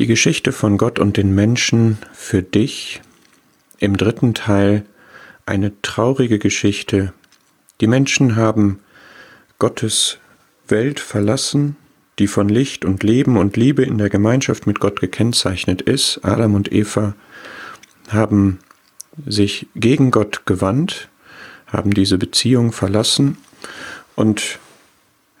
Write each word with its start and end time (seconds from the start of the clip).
Die 0.00 0.08
Geschichte 0.08 0.50
von 0.50 0.76
Gott 0.76 0.98
und 0.98 1.16
den 1.16 1.36
Menschen 1.36 1.98
für 2.12 2.42
dich 2.42 3.00
im 3.78 3.96
dritten 3.96 4.34
Teil 4.34 4.84
eine 5.46 5.80
traurige 5.82 6.40
Geschichte. 6.40 7.12
Die 7.80 7.86
Menschen 7.86 8.34
haben 8.34 8.80
Gottes 9.60 10.18
Welt 10.66 10.98
verlassen, 10.98 11.76
die 12.18 12.26
von 12.26 12.48
Licht 12.48 12.84
und 12.84 13.04
Leben 13.04 13.36
und 13.36 13.56
Liebe 13.56 13.84
in 13.84 13.98
der 13.98 14.10
Gemeinschaft 14.10 14.66
mit 14.66 14.80
Gott 14.80 15.00
gekennzeichnet 15.00 15.80
ist. 15.80 16.24
Adam 16.24 16.56
und 16.56 16.72
Eva 16.72 17.14
haben 18.08 18.58
sich 19.26 19.68
gegen 19.76 20.10
Gott 20.10 20.44
gewandt, 20.44 21.08
haben 21.68 21.94
diese 21.94 22.18
Beziehung 22.18 22.72
verlassen 22.72 23.38
und 24.16 24.58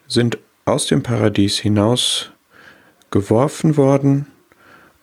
sind 0.06 0.38
aus 0.64 0.86
dem 0.86 1.02
Paradies 1.02 1.58
hinaus 1.58 2.30
geworfen 3.10 3.76
worden 3.76 4.28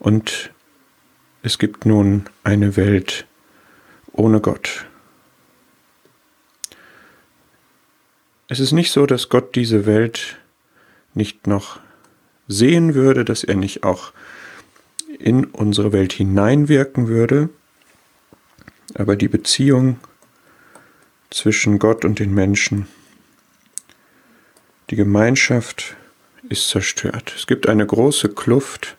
und 0.01 0.51
es 1.43 1.59
gibt 1.59 1.85
nun 1.85 2.25
eine 2.43 2.75
Welt 2.75 3.27
ohne 4.11 4.41
Gott. 4.41 4.87
Es 8.47 8.59
ist 8.59 8.71
nicht 8.71 8.91
so, 8.91 9.05
dass 9.05 9.29
Gott 9.29 9.55
diese 9.55 9.85
Welt 9.85 10.37
nicht 11.13 11.45
noch 11.45 11.79
sehen 12.47 12.95
würde, 12.95 13.23
dass 13.23 13.43
er 13.43 13.55
nicht 13.55 13.83
auch 13.83 14.11
in 15.19 15.45
unsere 15.45 15.93
Welt 15.93 16.13
hineinwirken 16.13 17.07
würde, 17.07 17.49
aber 18.95 19.15
die 19.15 19.27
Beziehung 19.27 19.99
zwischen 21.29 21.77
Gott 21.77 22.05
und 22.05 22.17
den 22.17 22.33
Menschen, 22.33 22.87
die 24.89 24.95
Gemeinschaft 24.95 25.95
ist 26.49 26.69
zerstört. 26.69 27.33
Es 27.37 27.45
gibt 27.45 27.69
eine 27.69 27.85
große 27.85 28.29
Kluft 28.29 28.97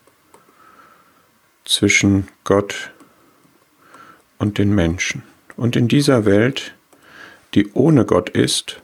zwischen 1.65 2.27
Gott 2.43 2.91
und 4.37 4.57
den 4.57 4.73
Menschen. 4.73 5.23
Und 5.55 5.75
in 5.75 5.87
dieser 5.87 6.25
Welt, 6.25 6.73
die 7.53 7.71
ohne 7.73 8.05
Gott 8.05 8.29
ist, 8.29 8.81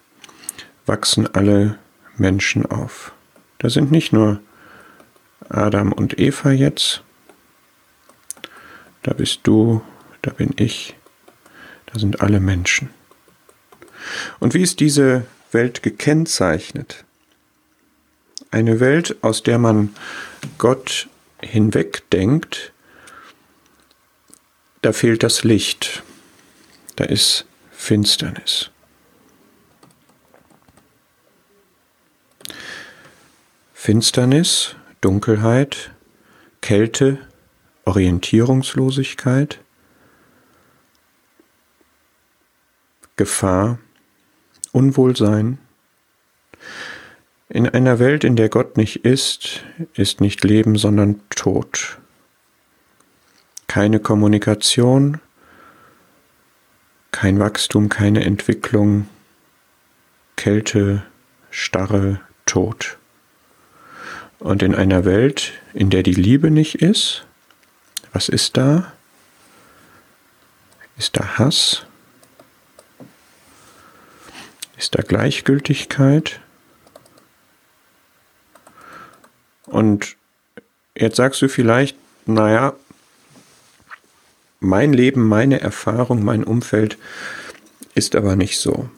wachsen 0.85 1.27
alle 1.33 1.77
Menschen 2.17 2.65
auf. 2.65 3.11
Da 3.57 3.69
sind 3.69 3.91
nicht 3.91 4.13
nur 4.13 4.39
Adam 5.49 5.91
und 5.91 6.19
Eva 6.19 6.51
jetzt, 6.51 7.03
da 9.03 9.13
bist 9.13 9.41
du, 9.43 9.81
da 10.21 10.31
bin 10.31 10.53
ich, 10.57 10.95
da 11.87 11.99
sind 11.99 12.21
alle 12.21 12.39
Menschen. 12.39 12.89
Und 14.39 14.53
wie 14.53 14.61
ist 14.61 14.79
diese 14.79 15.25
Welt 15.51 15.83
gekennzeichnet? 15.83 17.05
Eine 18.51 18.79
Welt, 18.79 19.17
aus 19.21 19.43
der 19.43 19.57
man 19.57 19.93
Gott 20.57 21.07
hinwegdenkt, 21.41 22.73
da 24.81 24.93
fehlt 24.93 25.23
das 25.23 25.43
Licht, 25.43 26.03
da 26.95 27.05
ist 27.05 27.45
Finsternis. 27.71 28.71
Finsternis, 33.73 34.75
Dunkelheit, 35.01 35.91
Kälte, 36.61 37.17
Orientierungslosigkeit, 37.85 39.59
Gefahr, 43.15 43.79
Unwohlsein. 44.71 45.57
In 47.51 47.67
einer 47.67 47.97
Welt, 47.97 48.23
in 48.23 48.35
der 48.35 48.47
Gott 48.47 48.77
nicht 48.77 49.05
ist, 49.05 49.63
ist 49.95 50.21
nicht 50.21 50.43
Leben, 50.43 50.77
sondern 50.77 51.19
Tod. 51.31 51.97
Keine 53.65 53.99
Kommunikation, 53.99 55.19
kein 57.09 57.39
Wachstum, 57.39 57.89
keine 57.89 58.23
Entwicklung, 58.23 59.09
Kälte, 60.35 61.03
Starre, 61.49 62.21
Tod. 62.45 62.99
Und 64.37 64.61
in 64.61 64.75
einer 64.75 65.03
Welt, 65.03 65.53
in 65.73 65.89
der 65.89 66.03
die 66.03 66.13
Liebe 66.13 66.51
nicht 66.51 66.75
ist, 66.75 67.25
was 68.13 68.29
ist 68.29 68.57
da? 68.57 68.93
Ist 70.99 71.17
da 71.17 71.39
Hass? 71.39 71.87
Ist 74.77 74.93
da 74.93 75.01
Gleichgültigkeit? 75.01 76.41
Und 79.79 80.17
jetzt 80.93 81.15
sagst 81.15 81.41
du 81.41 81.47
vielleicht, 81.47 81.95
naja, 82.25 82.73
mein 84.59 84.91
Leben, 84.91 85.25
meine 85.25 85.61
Erfahrung, 85.61 86.21
mein 86.21 86.43
Umfeld 86.43 86.97
ist 87.95 88.17
aber 88.17 88.35
nicht 88.35 88.59
so. 88.59 88.89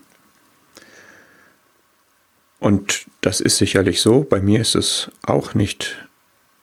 Und 2.59 3.05
das 3.21 3.41
ist 3.41 3.57
sicherlich 3.57 4.01
so. 4.01 4.23
Bei 4.23 4.41
mir 4.41 4.59
ist 4.59 4.73
es 4.73 5.11
auch 5.21 5.53
nicht 5.53 6.07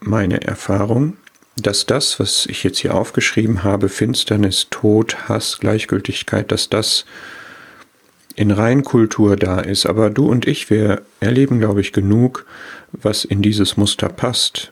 meine 0.00 0.42
Erfahrung, 0.42 1.16
dass 1.54 1.86
das, 1.86 2.18
was 2.18 2.46
ich 2.46 2.64
jetzt 2.64 2.78
hier 2.80 2.96
aufgeschrieben 2.96 3.62
habe, 3.62 3.88
Finsternis, 3.88 4.66
Tod, 4.68 5.28
Hass, 5.28 5.58
Gleichgültigkeit, 5.60 6.50
dass 6.50 6.68
das 6.68 7.04
in 8.38 8.52
Reinkultur 8.52 9.34
da 9.34 9.58
ist. 9.58 9.84
Aber 9.84 10.10
du 10.10 10.30
und 10.30 10.46
ich, 10.46 10.70
wir 10.70 11.02
erleben, 11.18 11.58
glaube 11.58 11.80
ich, 11.80 11.92
genug, 11.92 12.46
was 12.92 13.24
in 13.24 13.42
dieses 13.42 13.76
Muster 13.76 14.08
passt. 14.08 14.70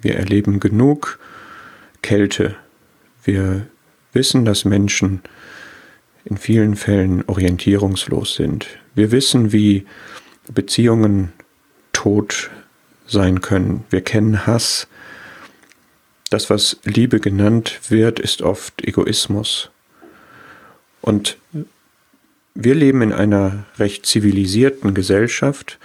Wir 0.00 0.16
erleben 0.16 0.58
genug 0.58 1.20
Kälte. 2.02 2.56
Wir 3.22 3.68
wissen, 4.12 4.44
dass 4.44 4.64
Menschen 4.64 5.20
in 6.24 6.36
vielen 6.36 6.74
Fällen 6.74 7.22
orientierungslos 7.28 8.34
sind. 8.34 8.66
Wir 8.96 9.12
wissen, 9.12 9.52
wie 9.52 9.86
Beziehungen 10.52 11.32
tot 11.92 12.50
sein 13.06 13.40
können. 13.40 13.84
Wir 13.88 14.00
kennen 14.00 14.48
Hass. 14.48 14.88
Das, 16.30 16.50
was 16.50 16.80
Liebe 16.82 17.20
genannt 17.20 17.78
wird, 17.88 18.18
ist 18.18 18.42
oft 18.42 18.82
Egoismus. 18.82 19.70
Und 21.02 21.36
wir 22.56 22.74
leben 22.74 23.02
in 23.02 23.12
einer 23.12 23.64
recht 23.78 24.06
zivilisierten 24.06 24.94
Gesellschaft. 24.94 25.78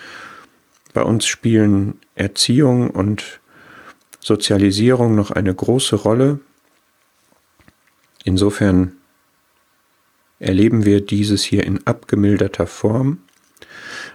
Bei 0.93 1.03
uns 1.03 1.25
spielen 1.25 1.99
Erziehung 2.15 2.89
und 2.89 3.41
Sozialisierung 4.19 5.15
noch 5.15 5.31
eine 5.31 5.53
große 5.53 5.95
Rolle. 5.97 6.39
Insofern 8.23 8.93
erleben 10.39 10.85
wir 10.85 11.01
dieses 11.01 11.43
hier 11.43 11.65
in 11.65 11.85
abgemilderter 11.85 12.67
Form. 12.67 13.19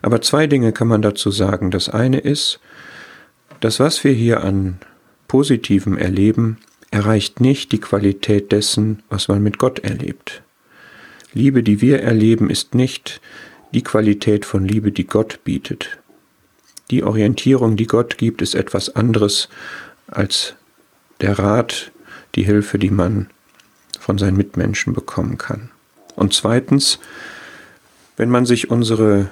Aber 0.00 0.22
zwei 0.22 0.46
Dinge 0.46 0.72
kann 0.72 0.88
man 0.88 1.02
dazu 1.02 1.30
sagen. 1.30 1.70
Das 1.70 1.88
eine 1.88 2.18
ist, 2.18 2.58
das, 3.60 3.80
was 3.80 4.02
wir 4.02 4.12
hier 4.12 4.42
an 4.42 4.78
Positivem 5.28 5.98
erleben, 5.98 6.58
erreicht 6.90 7.40
nicht 7.40 7.72
die 7.72 7.80
Qualität 7.80 8.52
dessen, 8.52 9.02
was 9.08 9.28
man 9.28 9.42
mit 9.42 9.58
Gott 9.58 9.80
erlebt. 9.80 10.42
Liebe, 11.36 11.62
die 11.62 11.82
wir 11.82 12.02
erleben, 12.02 12.48
ist 12.48 12.74
nicht 12.74 13.20
die 13.74 13.82
Qualität 13.82 14.46
von 14.46 14.64
Liebe, 14.64 14.90
die 14.90 15.06
Gott 15.06 15.40
bietet. 15.44 15.98
Die 16.90 17.04
Orientierung, 17.04 17.76
die 17.76 17.86
Gott 17.86 18.16
gibt, 18.16 18.40
ist 18.40 18.54
etwas 18.54 18.96
anderes 18.96 19.50
als 20.06 20.54
der 21.20 21.38
Rat, 21.38 21.92
die 22.36 22.42
Hilfe, 22.42 22.78
die 22.78 22.90
man 22.90 23.28
von 24.00 24.16
seinen 24.16 24.38
Mitmenschen 24.38 24.94
bekommen 24.94 25.36
kann. 25.36 25.68
Und 26.14 26.32
zweitens, 26.32 27.00
wenn 28.16 28.30
man 28.30 28.46
sich 28.46 28.70
unsere 28.70 29.28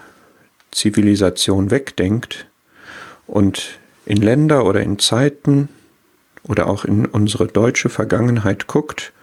Zivilisation 0.73 1.71
wegdenkt 1.71 2.47
und 3.27 3.79
in 4.05 4.19
Länder 4.19 4.67
oder 4.67 4.83
in 4.83 4.99
Zeiten 4.99 5.71
oder 6.43 6.67
auch 6.67 6.85
in 6.85 7.07
unsere 7.07 7.47
deutsche 7.47 7.89
Vergangenheit 7.89 8.67
guckt, 8.67 9.15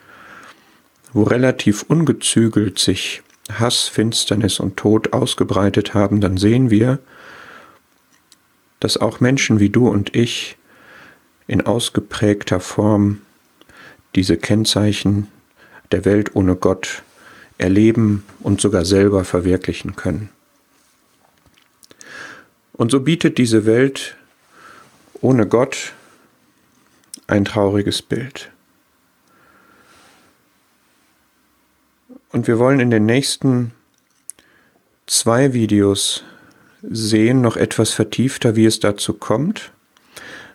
wo 1.13 1.23
relativ 1.23 1.83
ungezügelt 1.83 2.79
sich 2.79 3.21
Hass, 3.51 3.87
Finsternis 3.87 4.59
und 4.59 4.77
Tod 4.77 5.13
ausgebreitet 5.13 5.93
haben, 5.93 6.21
dann 6.21 6.37
sehen 6.37 6.69
wir, 6.69 6.99
dass 8.79 8.97
auch 8.97 9.19
Menschen 9.19 9.59
wie 9.59 9.69
du 9.69 9.87
und 9.87 10.15
ich 10.15 10.57
in 11.47 11.61
ausgeprägter 11.61 12.59
Form 12.59 13.21
diese 14.15 14.37
Kennzeichen 14.37 15.27
der 15.91 16.05
Welt 16.05 16.35
ohne 16.35 16.55
Gott 16.55 17.03
erleben 17.57 18.23
und 18.39 18.61
sogar 18.61 18.85
selber 18.85 19.23
verwirklichen 19.23 19.95
können. 19.95 20.29
Und 22.73 22.91
so 22.91 23.01
bietet 23.01 23.37
diese 23.37 23.65
Welt 23.65 24.15
ohne 25.21 25.45
Gott 25.45 25.93
ein 27.27 27.45
trauriges 27.45 28.01
Bild. 28.01 28.49
Und 32.31 32.47
wir 32.47 32.59
wollen 32.59 32.79
in 32.79 32.91
den 32.91 33.05
nächsten 33.05 33.71
zwei 35.05 35.53
Videos 35.53 36.23
sehen, 36.81 37.41
noch 37.41 37.57
etwas 37.57 37.91
vertiefter, 37.91 38.55
wie 38.55 38.65
es 38.65 38.79
dazu 38.79 39.13
kommt, 39.13 39.71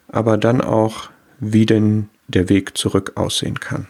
aber 0.08 0.38
dann 0.38 0.60
auch 0.60 1.10
wie 1.38 1.66
denn 1.66 2.08
der 2.28 2.48
Weg 2.48 2.76
zurück 2.76 3.12
aussehen 3.16 3.60
kann. 3.60 3.88